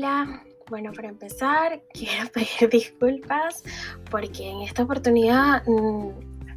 [0.00, 3.62] Hola, bueno, para empezar, quiero pedir disculpas
[4.10, 6.08] porque en esta oportunidad mm,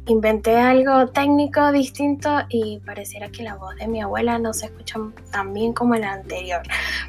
[0.06, 4.98] inventé algo técnico distinto y pareciera que la voz de mi abuela no se escucha
[5.30, 6.62] tan bien como la anterior.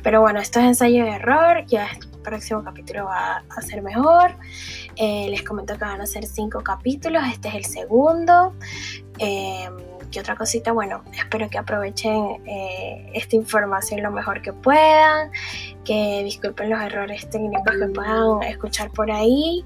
[0.03, 4.35] Pero bueno, esto es ensayo de error, ya el próximo capítulo va a ser mejor.
[4.97, 8.53] Eh, les comento que van a ser cinco capítulos, este es el segundo.
[9.19, 9.69] Eh,
[10.15, 10.71] ¿Qué otra cosita?
[10.71, 15.29] Bueno, espero que aprovechen eh, esta información lo mejor que puedan,
[15.83, 19.65] que disculpen los errores técnicos que puedan escuchar por ahí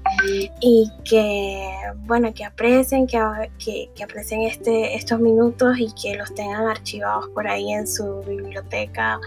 [0.60, 3.20] y que, bueno, que aprecien, que,
[3.64, 9.20] que, aprecien este, estos minutos y que los tengan archivados por ahí en su biblioteca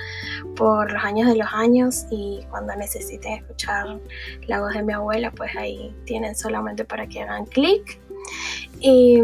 [0.57, 3.97] por los años de los años y cuando necesiten escuchar
[4.47, 8.01] la voz de mi abuela, pues ahí tienen solamente para que hagan clic.
[8.79, 9.21] Y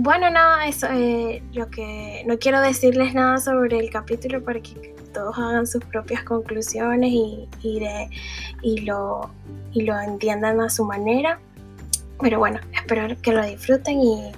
[0.00, 4.94] bueno, nada, eso, eh, lo que no quiero decirles nada sobre el capítulo para que
[5.12, 8.08] todos hagan sus propias conclusiones y, de,
[8.62, 9.28] y, lo,
[9.72, 11.40] y lo entiendan a su manera.
[12.20, 14.32] Pero bueno, espero que lo disfruten y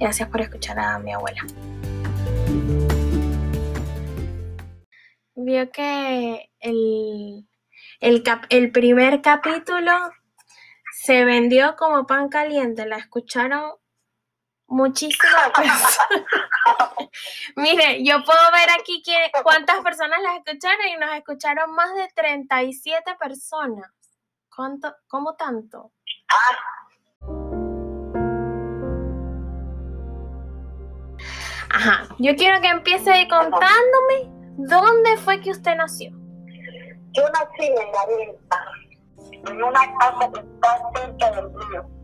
[0.00, 1.42] gracias por escuchar a mi abuela.
[5.36, 7.46] Vio que el,
[8.00, 9.92] el, el primer capítulo
[11.04, 13.74] se vendió como pan caliente, la escucharon
[14.66, 15.98] Muchísimas personas.
[17.56, 22.08] Mire, yo puedo ver aquí que cuántas personas las escucharon y nos escucharon más de
[22.14, 23.90] 37 personas.
[24.54, 25.92] ¿Cuánto, ¿Cómo tanto?
[31.70, 36.10] Ajá, yo quiero que empiece contándome dónde fue que usted nació.
[37.12, 38.64] Yo nací en la venta,
[39.50, 42.03] en una casa que está cerca del río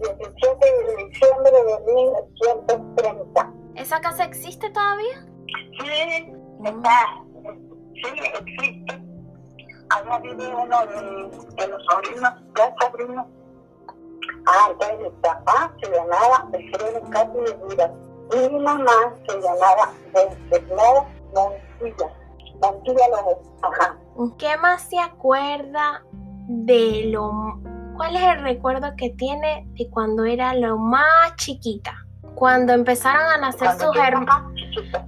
[0.00, 3.52] 17 de diciembre de 1930.
[3.74, 5.26] ¿Esa casa existe todavía?
[5.80, 6.32] Sí,
[6.64, 7.24] está,
[7.94, 8.10] sí,
[8.40, 9.02] existe.
[9.90, 13.26] Allá vive uno de, de los sobrinos, dos sobrinos.
[14.46, 17.94] Ah, entonces mi papá se llamaba Alfredo Casi de Vida.
[18.32, 19.92] Y mi mamá se llamaba
[20.50, 22.12] Bernardo Montilla.
[22.60, 23.50] Montilla López.
[23.62, 23.98] Ajá.
[24.38, 26.04] ¿Qué más se acuerda
[26.48, 27.60] de lo
[27.98, 32.06] ¿Cuál es el recuerdo que tiene de cuando era lo más chiquita?
[32.36, 34.52] Cuando empezaron a nacer sus hermanos.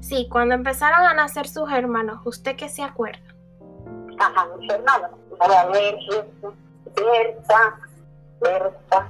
[0.00, 2.20] Sí, cuando empezaron a nacer sus hermanos.
[2.24, 3.20] ¿Usted qué se acuerda?
[4.18, 5.10] Ajá, mis hermanos.
[5.38, 5.66] María
[6.96, 7.80] Berta,
[8.40, 9.08] Berta,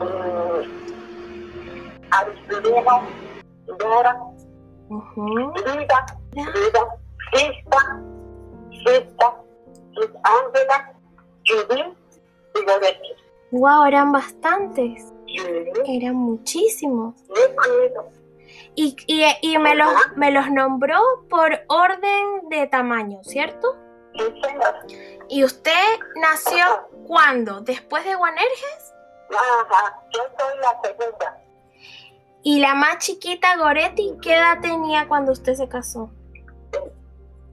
[0.00, 0.68] um,
[2.10, 3.08] Aristurino,
[3.78, 4.20] Dora,
[5.16, 6.82] Lida, Lida,
[7.32, 8.02] Sista,
[8.70, 9.34] Sista,
[10.24, 10.92] Ángela,
[11.46, 11.97] Judith
[13.50, 15.12] Wow, eran bastantes.
[15.86, 17.14] Eran muchísimos.
[18.74, 18.96] Y,
[19.42, 23.76] y, me, los, me los nombró por orden de tamaño, ¿cierto?
[25.28, 25.84] ¿Y usted
[26.16, 26.64] nació
[27.06, 27.60] cuándo?
[27.60, 28.94] ¿Después de Guanerges?
[29.30, 31.42] Ajá, yo soy la segunda.
[32.42, 36.10] ¿Y la más chiquita, Goretti, qué edad tenía cuando usted se casó?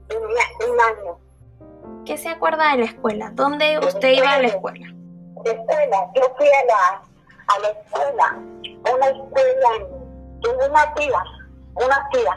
[0.08, 1.18] Un año.
[2.04, 3.30] ¿Qué se acuerda de la escuela?
[3.34, 4.95] ¿Dónde usted iba a la escuela?
[5.50, 6.10] Escuela.
[6.14, 7.02] Yo fui a la,
[7.48, 8.38] a la escuela,
[8.92, 9.68] una escuela,
[10.40, 11.22] tuve una tía,
[11.74, 12.34] una tía,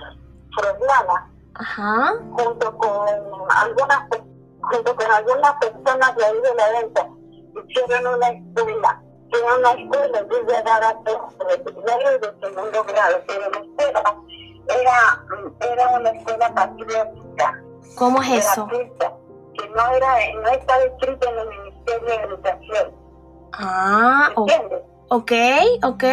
[1.56, 2.14] Ajá.
[2.36, 3.08] junto con
[3.50, 4.08] algunas
[4.62, 7.08] junto con algunas personas de ahí de la venta,
[7.68, 9.02] hicieron una escuela.
[9.32, 14.16] Era una escuela, yo ya daba de primero y de segundo grado, pero la escuela
[14.82, 15.26] era,
[15.72, 17.64] era una escuela patriótica.
[17.96, 18.68] ¿Cómo es eso?
[18.68, 22.99] que no, era, no estaba escrito en el Ministerio de Educación.
[23.54, 25.32] Ah, ok,
[25.84, 26.04] ok.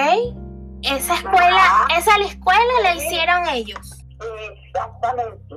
[0.83, 4.05] Esa escuela, esa la escuela la hicieron ellos.
[4.67, 5.57] Exactamente.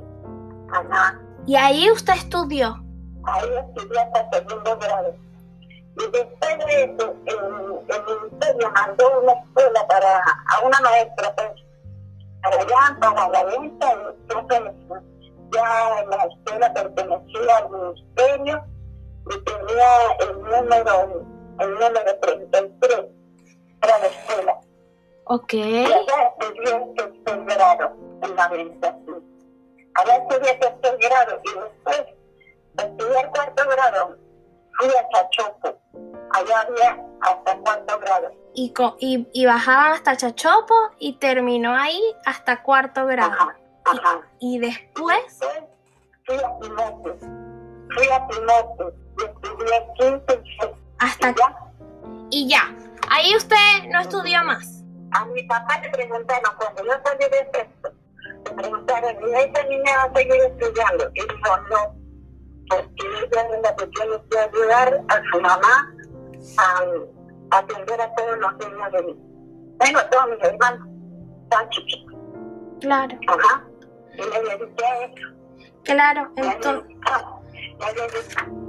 [0.72, 1.20] Ajá.
[1.46, 2.82] Y ahí usted estudió.
[3.24, 5.14] Ahí estudié hasta segundo grado.
[5.96, 7.36] Y después de eso, el,
[7.88, 11.50] el ministerio mandó una escuela para, a una maestra, pues,
[12.42, 14.72] para allá, para la venta, y entonces
[15.52, 18.64] ya la escuela pertenecía al ministerio
[19.30, 19.88] y tenía
[20.20, 21.24] el número
[21.60, 23.06] el número 33
[23.80, 24.60] para la escuela.
[25.24, 25.52] Ok.
[25.54, 29.24] Y allá estudié tercer grado en la orientación.
[29.94, 32.04] Allá estudié tercer grado y después
[32.78, 34.16] estudié el cuarto grado.
[34.78, 35.78] Fui a Chachopo.
[36.32, 38.30] Allá había hasta cuarto grado.
[38.54, 43.32] Y, y, y bajaban hasta Chachopo y terminó ahí hasta cuarto grado.
[43.32, 44.20] Ajá, ajá.
[44.38, 45.38] Y, y después...
[46.26, 47.18] fui a Timote.
[47.94, 48.84] Fui a Timote
[49.18, 51.34] y estudié quinto y hasta
[52.30, 52.74] y ya.
[53.10, 53.56] Ahí usted
[53.90, 54.84] no estudió más.
[55.12, 57.92] A mi papá le preguntaron, cuando yo salí de sexto,
[58.44, 61.10] le preguntaron, ¿y esta niña va a seguir estudiando?
[61.14, 61.96] Y dijo, no,
[62.68, 65.92] porque ella es la que tiene que ayudar a su mamá
[66.58, 69.16] a, atender a todos los niños de mí.
[69.78, 70.88] Bueno, todos mis hermanos,
[71.48, 72.14] tan chiquitos.
[72.80, 73.18] Claro.
[73.26, 73.64] Ajá.
[74.14, 75.26] Y me dediqué a eso.
[75.82, 78.59] Claro, entonces, dediqué, me dediqué.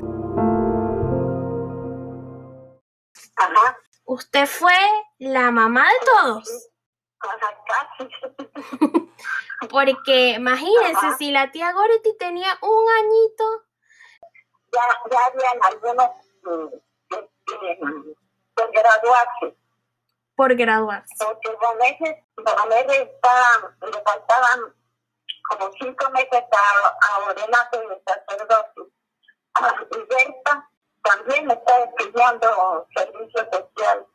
[3.42, 3.78] Ajá.
[4.06, 4.74] usted fue
[5.20, 6.68] la mamá de todos.
[9.70, 11.18] Porque imagínense, Ajá.
[11.18, 13.64] si la tía Goretti tenía un añito,
[14.74, 16.10] ya, ya habían algunos
[16.44, 16.66] mm,
[17.86, 18.14] mm,
[18.56, 19.56] por graduarse,
[20.36, 21.14] por graduarse.
[21.20, 24.74] porque los meses estaban, le faltaban
[25.50, 28.82] como cinco meses a, a ordenarse de sacerdote.
[29.56, 30.70] Ah, y Berta
[31.04, 34.06] también está estudiando servicio social.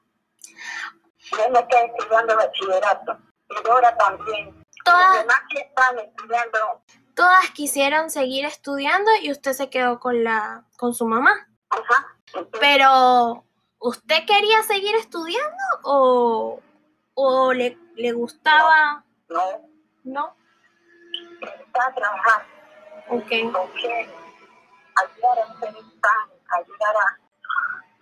[1.46, 3.18] Él está estudiando bachillerato.
[3.50, 4.54] Y Dora también.
[4.56, 6.82] Los Todas, demás que están estudiando,
[7.14, 11.48] todas quisieron seguir estudiando y usted se quedó con la, con su mamá.
[11.70, 12.12] ajá.
[12.60, 13.44] Pero,
[13.78, 16.60] ¿usted quería seguir estudiando o,
[17.14, 19.04] o le, le gustaba?
[19.28, 19.68] No,
[20.04, 20.36] No.
[21.40, 22.48] está trabajando.
[23.08, 23.52] Ok.
[23.52, 24.08] porque
[26.50, 27.18] ayudar a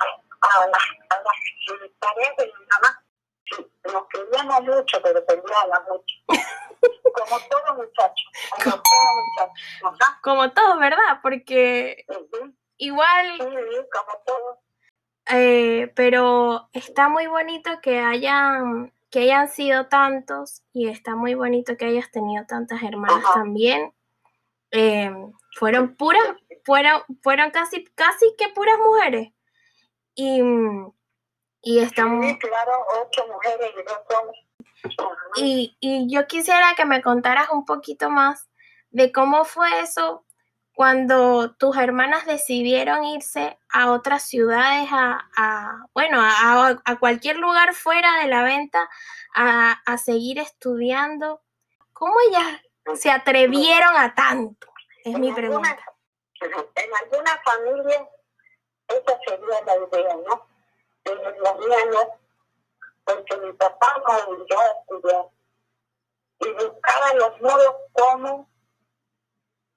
[0.00, 3.04] a, a, las, a las tareas de mi mamá.
[3.46, 6.14] Sí, nos queríamos mucho, pero peleábamos mucho.
[7.14, 8.24] Como todo muchacho,
[8.62, 9.52] como todo muchacho.
[9.84, 10.18] Ajá.
[10.22, 11.20] Como todos, ¿verdad?
[11.22, 12.46] Porque Ujú.
[12.48, 14.60] Sí, igual, como todo.
[15.30, 21.76] eh, pero está muy bonito que hayan, que hayan sido tantos y está muy bonito
[21.76, 23.34] que hayas tenido tantas hermanas Ajá.
[23.34, 23.94] también.
[24.72, 25.10] Eh,
[25.56, 29.32] fueron puras, fueron, fueron casi, casi que puras mujeres.
[30.14, 30.40] Y,
[31.62, 32.24] y estamos...
[32.26, 32.72] Sí, claro,
[33.02, 34.40] ocho mujeres y dos hombres.
[35.36, 38.48] Y, y yo quisiera que me contaras un poquito más
[38.90, 40.24] de cómo fue eso
[40.74, 47.74] cuando tus hermanas decidieron irse a otras ciudades, a, a- bueno, a, a- cualquier lugar
[47.74, 48.88] fuera de la venta,
[49.34, 51.42] a, a seguir estudiando.
[51.92, 52.60] ¿Cómo ellas
[53.00, 54.66] se atrevieron a tanto?
[55.04, 55.78] Es mi pregunta.
[56.44, 58.08] En alguna familia,
[58.88, 60.46] esa sería la idea, ¿no?
[61.04, 62.20] En la mía no,
[63.04, 65.26] porque mi papá me obligó a estudiar
[66.40, 68.48] y buscaba los modos como,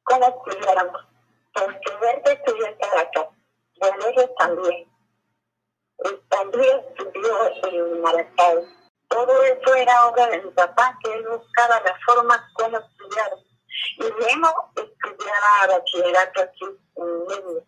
[0.04, 1.06] como estudiáramos.
[1.54, 3.28] Porque verte estudió en Caracas,
[3.80, 4.92] Valeria también.
[6.04, 8.78] Y también estudió en Maracay.
[9.08, 13.32] Todo eso era obra de mi papá, que él buscaba la forma como estudiar.
[13.98, 16.66] Y Memo estudiaba bachillerato aquí
[16.96, 17.66] en Memo.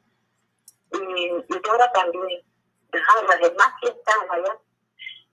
[0.92, 2.44] Y, y Dora también.
[2.92, 4.58] Ajá, las demás que estaban allá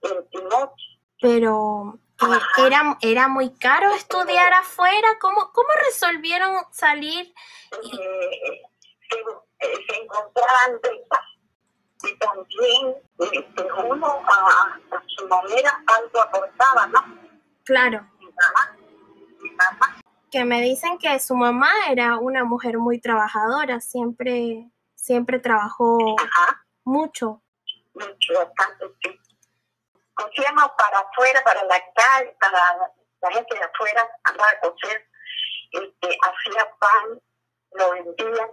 [0.03, 0.71] en Timot.
[1.19, 5.17] Pero eh, era, era muy caro estudiar afuera.
[5.19, 7.33] ¿Cómo, cómo resolvieron salir?
[7.71, 8.61] eh,
[9.09, 9.17] se,
[9.59, 11.21] eh, se encontraban becas.
[12.03, 17.17] Y también este, uno a, a su manera algo aportaba, ¿no?
[17.65, 18.07] Claro.
[20.31, 25.97] Que me dicen que su mamá era una mujer muy trabajadora, siempre, siempre trabajó
[26.83, 27.41] mucho.
[27.93, 29.19] mucho, bastante, sí.
[30.13, 32.89] Cosíamos para afuera, para la calle, para
[33.21, 35.07] la gente de afuera, andaba a coser,
[35.71, 37.21] este, hacía pan,
[37.73, 38.49] lo vendía.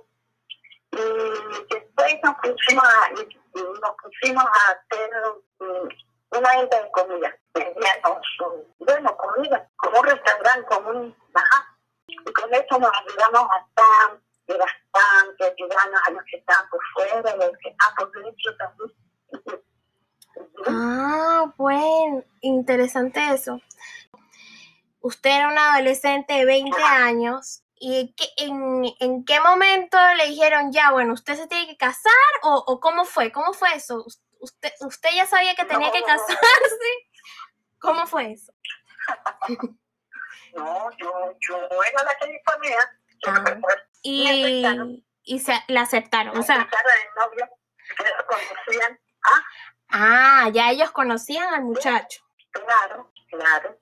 [0.93, 5.11] Y después nos pusimos a, nos pusimos a hacer
[5.59, 5.89] mm,
[6.31, 7.37] una venta de comida.
[7.55, 11.77] Vendíamos, mm, bueno, comida, como un restaurante, como un, ajá.
[12.07, 17.37] Y con eso nos ayudamos bastante, bastante, ayudamos a los que estaban por fuera, a
[17.37, 18.93] los que estaban por dentro también.
[20.67, 23.61] Ah, bueno, interesante eso.
[25.01, 27.61] Usted era una adolescente de 20 años.
[27.77, 32.13] ¿Y en, en qué momento le dijeron ya, bueno, usted se tiene que casar?
[32.43, 33.31] ¿O, o cómo fue?
[33.31, 34.07] ¿Cómo fue eso?
[34.45, 36.37] Us- ¿Usted, ¿Usted ya sabía que tenía que casarse?
[37.79, 38.53] ¿Cómo fue eso?
[40.55, 42.79] No, yo, yo era la que disponía.
[43.27, 43.57] Ah.
[44.03, 45.05] Y, aceptaron.
[45.23, 46.39] y se, la aceptaron.
[46.39, 47.49] O sea, el novio,
[47.97, 49.01] que lo conocían.
[49.25, 49.45] Ah,
[49.89, 52.23] ah, ya ellos conocían al muchacho.
[52.53, 53.79] claro, claro.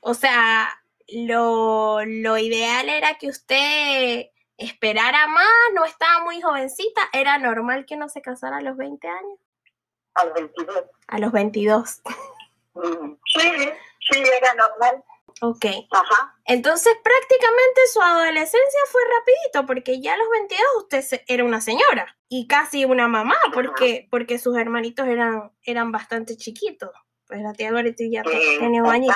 [0.00, 4.26] O sea, lo, lo ideal era que usted
[4.56, 9.08] esperara más, no estaba muy jovencita, era normal que no se casara a los 20
[9.08, 9.38] años,
[10.14, 10.84] A los 22.
[11.08, 12.00] a los 22.
[12.74, 13.50] Mm, Sí,
[14.10, 15.02] sí, era normal.
[15.40, 16.36] Ok, Ajá.
[16.44, 22.16] entonces prácticamente su adolescencia fue rapidito, porque ya a los 22 usted era una señora
[22.28, 26.90] y casi una mamá, porque, porque sus hermanitos eran, eran bastante chiquitos.
[27.26, 29.14] Pues la tía Goretti ya tenía un añito.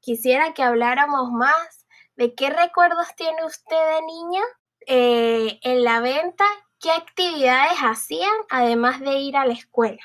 [0.00, 4.42] Quisiera que habláramos más de qué recuerdos tiene usted de niña
[4.86, 6.44] eh, en la venta,
[6.82, 10.02] ¿qué actividades hacían además de ir a la escuela?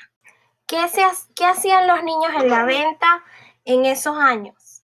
[0.66, 1.02] ¿Qué, se,
[1.34, 3.24] qué hacían los niños en la venta
[3.64, 4.84] en esos años?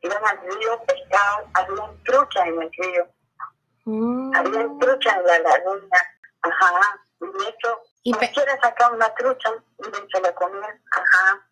[0.00, 3.08] Iban al río, pescaban, había trucha en el río.
[3.86, 4.36] Mm.
[4.36, 5.98] Había trucha en la laguna.
[6.42, 7.00] Ajá.
[7.20, 10.80] Y eso, y cualquiera sacaba una trucha y se la comía.
[10.92, 11.46] Ajá.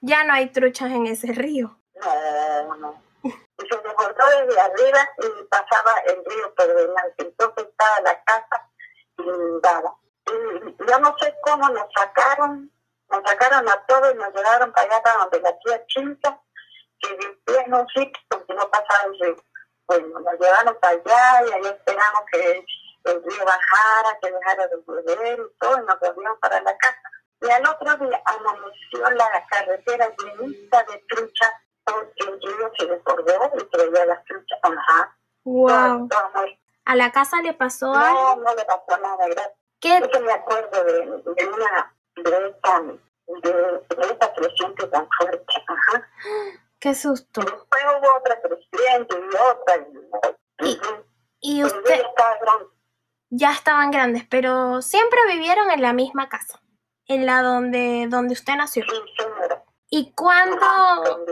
[0.00, 1.78] Ya no hay truchas en ese río.
[1.96, 3.02] No, no.
[3.22, 7.24] Y se cortó desde arriba y pasaba el río por delante.
[7.24, 8.69] Entonces estaba la casa
[9.22, 9.94] inundada.
[10.26, 12.70] Y yo no sé cómo nos sacaron,
[13.10, 16.40] nos sacaron a todos y nos llevaron para allá, para donde la tía Chinta,
[16.98, 19.36] que vivía en un sitio porque no pasaba el río.
[19.86, 22.64] Bueno, nos llevaron para allá y ahí esperamos que
[23.04, 27.10] el río bajara, que dejara de llover y todo, y nos volvieron para la casa.
[27.42, 31.52] Y al otro día amaneció la carretera llenita de truchas
[31.84, 34.58] porque el río se desbordó y traía las truchas.
[34.62, 35.16] Ajá.
[35.44, 36.08] Wow.
[36.90, 38.34] ¿A la casa le pasó algo?
[38.34, 39.54] No, no le pasó nada, gracias.
[39.78, 40.02] ¿Qué?
[40.12, 40.92] Yo me acuerdo de,
[41.36, 43.52] de una de esta, de,
[43.96, 45.52] de esta creciente tan fuerte.
[45.68, 46.08] Ajá.
[46.80, 47.42] Qué susto.
[47.42, 49.86] Después hubo otra creciente y otra.
[50.62, 50.80] Y,
[51.42, 52.02] y, y usted...
[53.28, 56.60] Ya estaban grandes, pero siempre vivieron en la misma casa
[57.06, 58.84] en la donde, donde usted nació.
[59.90, 61.24] ¿Y cuándo?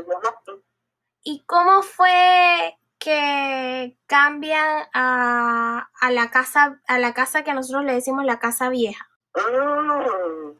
[1.25, 7.95] ¿Y cómo fue que cambian a, a, la casa a la casa que nosotros le
[7.95, 9.09] decimos la casa vieja?
[9.35, 10.53] Mm.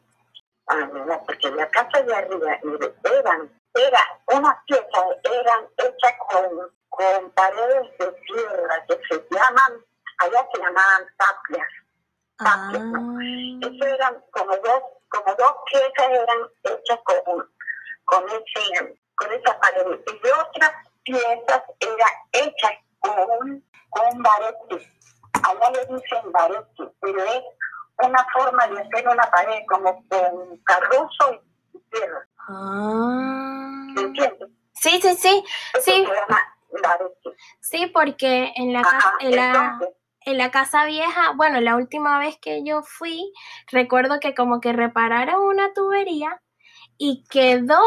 [0.67, 0.87] Ah,
[1.25, 2.59] porque la casa de arriba
[3.03, 9.83] eran, era una pieza, eran hechas con, con paredes de tierra que se llaman,
[10.19, 11.67] allá se llamaban tapias.
[12.37, 13.67] tapias ah.
[13.67, 17.49] Eso eran como dos como dos piezas eran hechas con,
[18.05, 20.71] con, ese, con esa pared y otras
[21.09, 24.87] piezas eran hechas con, con barete.
[25.43, 27.43] Allá le dicen barete, pero es
[28.03, 31.41] una forma de hacer una pared como con carrozo
[31.73, 32.27] y tierra.
[32.47, 33.87] Ah.
[33.97, 34.49] entiendes?
[34.73, 35.43] Sí, sí, sí.
[35.81, 36.07] sí.
[37.59, 39.79] Sí, porque en la, casa, en la,
[40.21, 43.33] en la casa vieja, bueno, la última vez que yo fui,
[43.71, 46.41] recuerdo que como que repararon una tubería
[46.99, 47.81] y quedó,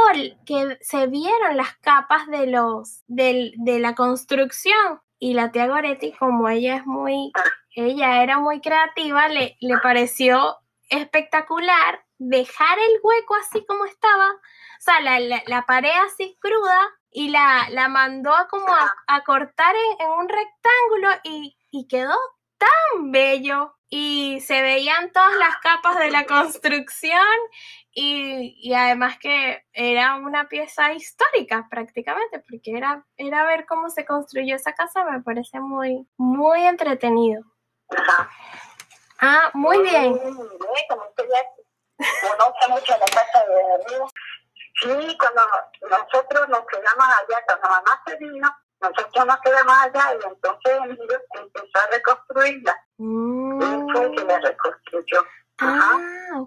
[0.46, 5.00] que se vieron las capas de los, de, de la construcción.
[5.18, 7.30] Y la tía Goretti, como ella es muy,
[7.76, 10.56] ella era muy creativa, le, le pareció
[10.88, 17.28] espectacular dejar el hueco así como estaba, o sea, la, la, pared así cruda y
[17.28, 22.14] la, la mandó a como a, cortar en, en, un rectángulo y y quedó
[22.58, 27.26] tan bello y se veían todas las capas de la construcción
[27.94, 34.56] y, además que era una pieza histórica prácticamente, porque era, era ver cómo se construyó
[34.56, 37.42] esa casa, me parece muy, muy entretenido.
[39.20, 40.18] Ah, muy bien.
[40.18, 41.44] Como usted ya
[42.30, 44.06] conoce mucho la casa de.
[44.80, 45.42] Sí, cuando
[45.90, 51.20] nosotros nos quedamos allá, cuando mamá se vino, nosotros nos quedamos allá y entonces Emilio
[51.34, 52.76] empezó a reconstruirla.
[52.98, 53.62] Mm.
[53.62, 55.26] Y fue que la reconstruyó.
[55.58, 56.44] Ah,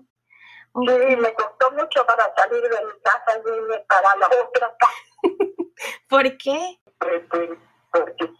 [0.75, 4.93] Sí, me costó mucho para salir de mi casa y irme para la otra casa.
[6.09, 6.81] ¿Por qué?
[6.99, 7.57] Porque,
[7.91, 8.33] porque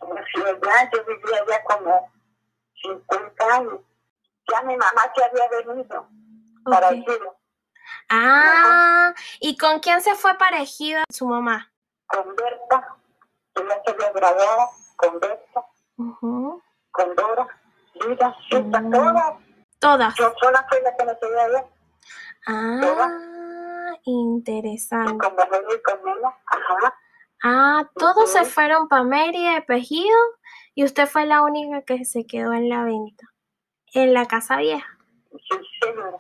[0.62, 2.12] ya, yo vivía allá como
[2.82, 3.80] 50 años.
[4.52, 6.10] Ya mi mamá se había venido
[6.66, 7.06] para el
[8.10, 11.72] Ah, ¿y con quién se fue parejida su mamá?
[12.08, 12.98] Con Berta
[13.56, 15.66] ella se había graduado con Berta,
[16.92, 17.48] con Dora,
[17.94, 18.92] Lida, Cita, mm.
[18.92, 19.34] todas.
[19.80, 20.16] Todas.
[20.16, 21.66] Yo sola fui la que me quedé allá.
[22.48, 25.14] Ah, interesante.
[25.14, 26.96] Y con Mary y con ella, ajá.
[27.44, 30.18] Ah, todos se fueron para Mérida de Pejido
[30.74, 33.26] y usted fue la única que se quedó en la venta,
[33.94, 34.98] en la casa vieja.
[35.32, 36.20] Sí, señora.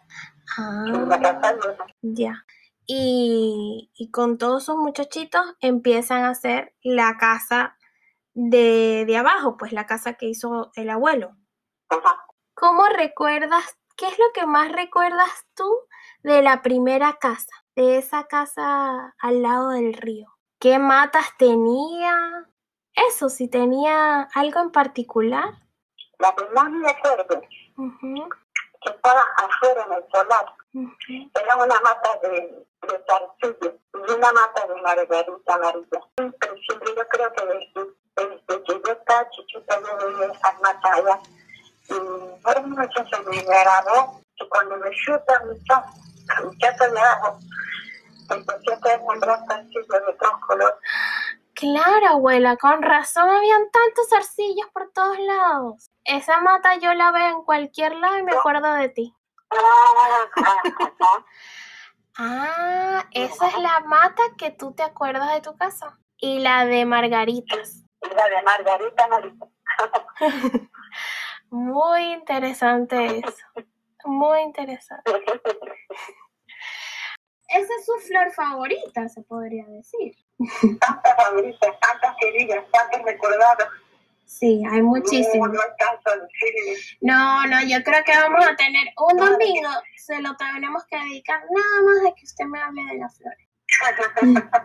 [0.57, 1.85] Ah, en la casa vieja.
[2.01, 2.45] Ya
[2.87, 7.77] y, con todos sus muchachitos empiezan a hacer la casa
[8.33, 11.35] de, de, abajo, pues la casa que hizo el abuelo.
[12.53, 15.69] ¿Cómo recuerdas, qué es lo que más recuerdas tú
[16.23, 20.35] de la primera casa, de esa casa al lado del río?
[20.59, 22.49] ¿Qué matas tenía?
[22.93, 25.53] Eso, si tenía algo en particular.
[26.19, 30.55] La que más me acuerdo, que estaba afuera en el solar,
[31.33, 35.99] era una mata de, de zarcillo y una mata de margarita amarilla.
[36.17, 40.91] Siempre, siempre yo creo que desde, desde que yo estaba chiquita yo veía esas matas
[40.91, 41.19] allá.
[41.87, 45.93] Y por mucho se me grabó que cuando me chuta mi casa,
[46.43, 47.39] mi casa de abajo,
[48.29, 50.75] empecé a encontrar zarcillos de todos colores.
[51.55, 55.89] ¡Qué Claro, abuela, con razón habían tantos zarcillos por todos lados.
[56.03, 59.15] Esa mata yo la veo en cualquier lado y me acuerdo de ti.
[62.17, 65.99] Ah, esa es la mata que tú te acuerdas de tu casa.
[66.17, 67.83] Y la de Margaritas.
[68.01, 69.47] La de Margarita Marita.
[71.49, 73.45] Muy interesante eso.
[74.05, 75.11] Muy interesante.
[77.47, 80.15] Esa es su flor favorita, se podría decir.
[80.79, 83.69] Tantas favoritas, tantas queridas, tantas recordadas.
[84.25, 85.51] Sí, hay muchísimas.
[87.01, 90.97] No, no a yo creo que vamos a tener un domingo, se lo tenemos que
[90.97, 93.47] dedicar nada más de que usted me hable de las flores.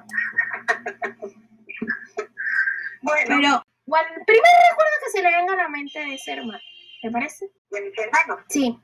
[3.03, 6.39] bueno, Pero, bueno, el primer recuerdo que se le venga a la mente de ser
[6.39, 6.61] hermano,
[7.03, 7.51] ¿te parece?
[7.71, 8.45] de mis hermanos.
[8.49, 8.79] Sí.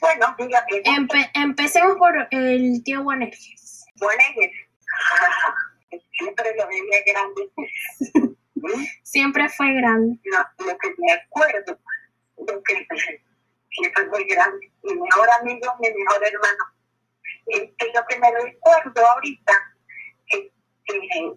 [0.00, 0.36] Bueno.
[0.38, 3.86] Empe- empecemos por el tío Buenerges.
[3.96, 4.26] Buenas.
[6.18, 7.50] Siempre lo veía grande.
[9.02, 10.18] Siempre fue grande.
[10.24, 11.78] lo, que me acuerdo,
[12.36, 12.86] lo que
[13.70, 16.64] siempre muy grande, mi mejor amigo, mi mejor hermano.
[17.46, 19.52] Este, lo que me recuerdo ahorita,
[20.26, 20.52] que,
[20.84, 21.32] que,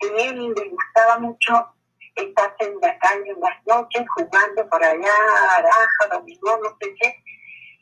[0.00, 1.74] él le gustaba mucho
[2.16, 5.14] estar en la calle en las noches jugando por allá,
[5.46, 7.14] baraja, dominó, no sé qué,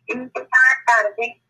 [0.06, 0.50] y empezaba
[0.86, 1.42] tarde,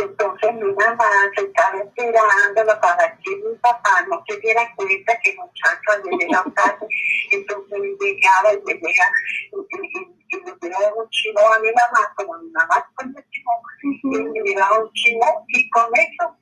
[0.00, 5.30] entonces mi mamá se estaba esperándolo para que mi papá no se diera cuenta que
[5.30, 6.86] el muchacho había llegado tarde,
[7.30, 9.10] entonces él llegaba y le llega
[9.52, 13.08] y, y, y, y le llegaba un chivo a mi mamá, como mi mamá con
[13.16, 16.36] el chivo, y le llegaba un chivo y con eso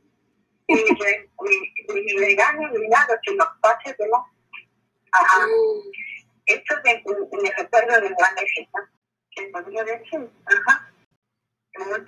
[0.66, 4.26] y le, y, y le gano ni nada, que los pases de no.
[5.12, 5.46] Ajá.
[6.46, 7.02] Esto me,
[7.42, 8.90] me recuerdo de de Gita,
[9.30, 10.90] que podría decir, ajá,
[11.78, 12.04] muy.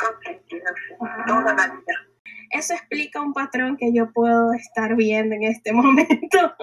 [2.50, 6.54] Eso explica un patrón que yo puedo estar viendo en este momento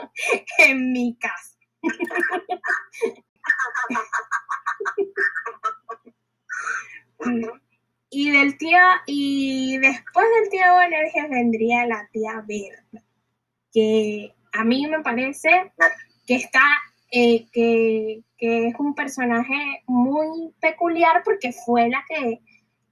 [0.60, 1.58] en mi casa.
[8.10, 13.04] Y del tío, y después del tío Bonerges vendría la tía Berta,
[13.72, 15.72] que a mí me parece
[16.28, 16.62] que está,
[17.12, 22.42] eh, que, que es un personaje muy peculiar porque fue la que,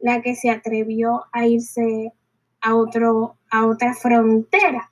[0.01, 2.11] la que se atrevió a irse
[2.61, 4.91] a otro, a otra frontera,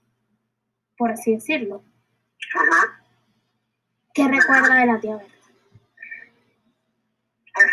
[0.97, 1.83] por así decirlo.
[2.55, 3.01] Ajá.
[4.13, 5.33] ¿Qué recuerda de la tía Berta?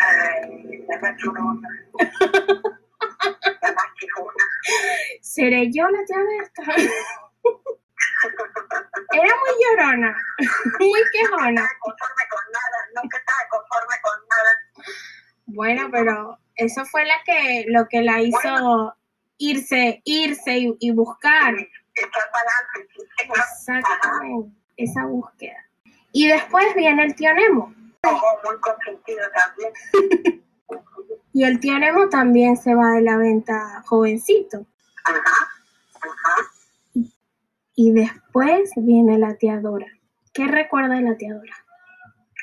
[0.01, 1.69] Ay, la más churona.
[3.63, 4.45] La más chijona.
[5.21, 6.63] ¿Seré yo la tía Berta?
[9.13, 10.17] Era muy llorona,
[10.81, 11.63] muy quejona.
[11.63, 14.51] estaba conforme con nada, nunca estaba conforme con nada.
[15.47, 18.95] Bueno, pero eso fue la que, lo que la hizo
[19.39, 21.55] irse, irse y, y buscar.
[23.29, 25.57] Exactamente, esa búsqueda.
[26.13, 27.75] Y después viene el tío Nemo.
[28.03, 29.73] Muy consentido también.
[31.33, 34.65] Y el tío Nemo también se va de la venta jovencito.
[35.05, 35.51] Ajá,
[36.01, 36.51] ajá.
[37.75, 39.87] Y después viene la tía Dora.
[40.33, 41.53] ¿Qué recuerda de la tía Dora?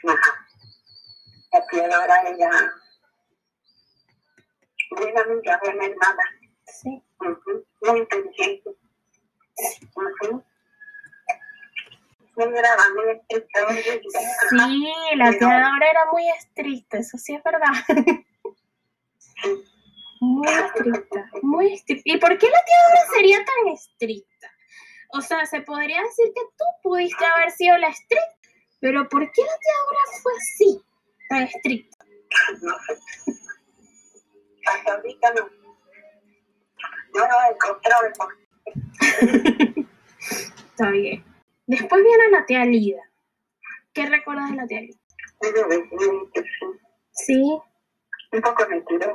[0.07, 0.45] Ajá.
[1.51, 2.51] La piedra ella.
[4.95, 6.23] Buena amiga, buena hermana.
[6.65, 7.01] Sí.
[7.81, 8.69] Muy inteligente.
[9.95, 10.43] Ujú.
[12.35, 13.21] Muy.
[13.35, 14.49] Ajá.
[14.49, 17.73] Sí, la tía Dora era muy estricta, eso sí es verdad.
[19.17, 19.63] Sí.
[20.19, 22.03] Muy estricta, muy estricta.
[22.05, 24.51] ¿Y por qué la tía Dora sería tan estricta?
[25.09, 29.41] O sea, se podría decir que tú pudiste haber sido la estricta, pero ¿por qué
[29.41, 30.83] la tía Dora fue así,
[31.29, 32.05] tan estricta?
[32.61, 32.93] No sé.
[34.65, 35.49] Hasta ahorita no.
[37.15, 38.01] Yo no he encontrado
[40.71, 41.23] Está bien.
[41.67, 43.01] Después viene la tía Lida.
[43.93, 44.97] ¿Qué recuerdas de la tía Lida?
[47.11, 47.59] Sí.
[48.31, 49.13] Un poco mentiroso.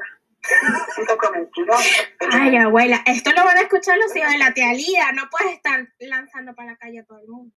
[0.98, 1.88] Un poco mentiroso.
[2.18, 5.12] pero- Ay, abuela, esto lo van a escuchar los hijos de la tía Lida.
[5.12, 7.54] No puedes estar lanzando para la calle a todo el mundo.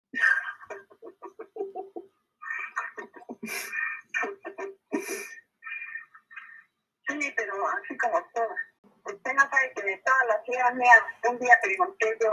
[7.08, 8.58] Sí, pero así como todas.
[9.04, 9.94] Usted no sabe que de
[11.30, 12.32] un día pregunté yo,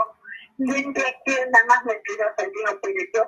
[0.57, 2.35] ¿quién de es la más mentirosa?
[2.39, 3.25] Y dijo, pues yo.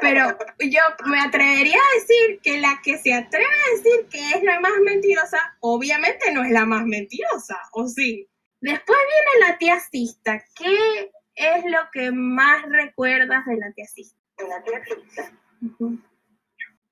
[0.00, 4.42] Pero yo me atrevería a decir que la que se atreve a decir que es
[4.42, 8.28] la más mentirosa, obviamente no es la más mentirosa, ¿o sí?
[8.60, 10.44] Después viene la tía Sista.
[10.54, 14.18] ¿Qué es lo que más recuerdas de la tía Sista?
[14.48, 15.22] La tía Cristo.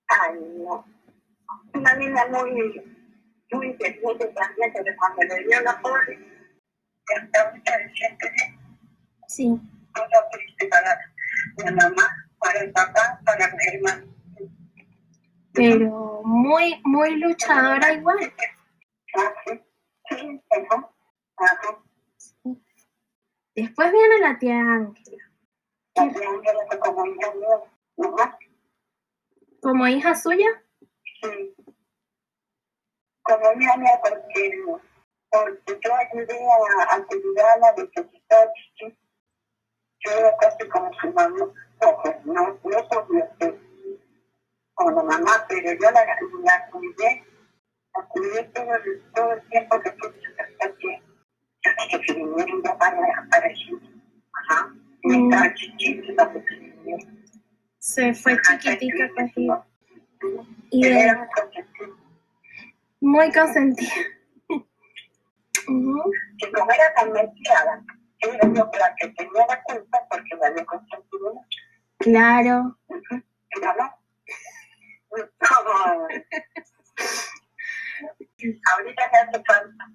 [0.09, 0.85] Ay, no.
[1.75, 2.83] Una niña muy,
[3.53, 6.15] muy inteligente también, pero cuando le dio la poli,
[7.09, 8.33] está muy inteligente,
[9.27, 9.61] Sí.
[9.95, 10.99] cosa triste para
[11.65, 14.15] la mamá, para el papá, para mi hermano.
[15.53, 18.33] Pero muy, muy luchadora igual.
[19.17, 19.61] Ah, sí,
[20.11, 20.91] sí, ajá,
[21.37, 21.83] ajá.
[23.55, 25.25] Después viene la tía Ángela.
[25.95, 27.57] La tía Ángela fue como hija mía,
[27.97, 28.39] mamá,
[29.65, 30.63] Como hija suya,
[31.23, 31.55] sí.
[33.23, 34.63] Como hija mía, porque,
[35.31, 39.01] porque yo ayudé a, a cuidarla desde que estaba chiquita.
[40.01, 41.55] Yo era casi como su mamá, no,
[42.27, 42.87] no, no podía
[43.39, 43.59] ser
[44.75, 47.25] como la mamá, pero yo la, la cuidé,
[47.97, 51.03] la cuidé todo, el- todo el tiempo que pude hasta que,
[51.65, 52.99] hasta que se vinieron ya para,
[53.31, 53.81] para Chile.
[54.35, 54.75] Ajá.
[55.05, 55.33] Y Mm.
[55.33, 57.24] estaba chiquita porque se vinieron.
[57.85, 59.67] Se fue chiquitica cogida.
[60.71, 61.89] Y era muy consentida.
[63.01, 63.93] muy consentida.
[65.69, 66.13] Ujú.
[66.39, 67.85] que como era tan mezclada,
[68.21, 71.59] era yo la que tenía la culpa porque la había consentido mucho.
[71.99, 72.79] Claro.
[72.89, 73.05] No.
[73.61, 73.99] No.
[78.73, 79.91] Ahorita me hace falta.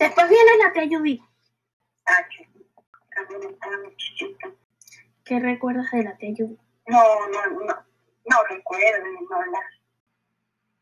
[0.00, 1.22] Después viene la tía Judith.
[2.06, 2.44] Ah, sí.
[3.14, 4.48] También estaba muy chiquita.
[5.30, 6.58] ¿Qué recuerdas de la tía Judith?
[6.88, 7.66] No, no, no.
[7.66, 9.60] No recuerdo, no la.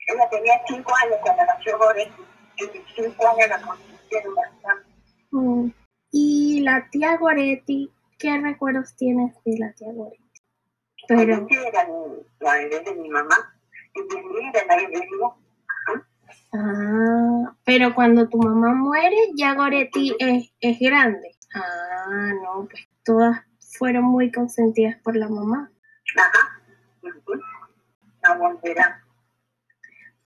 [0.07, 2.23] Ella tenía cinco años cuando nació Goretti.
[2.57, 2.63] Y
[2.97, 4.89] cinco años la consintieron bastante.
[5.33, 5.69] Mm.
[6.13, 10.25] Y la tía Goretti, ¿qué recuerdos tienes de la tía Goretti?
[11.07, 13.55] Pero, era mi- la bebé de mi mamá.
[13.95, 15.09] Y de mí era la bebé
[16.55, 21.37] ah, pero cuando tu mamá muere, ya Goretti es, es grande.
[21.55, 23.43] Ah, no, pues todas
[23.79, 25.71] fueron muy consentidas por la mamá.
[26.17, 26.61] Ajá.
[28.39, 29.05] Volverá.